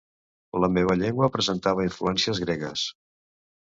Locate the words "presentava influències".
1.37-2.45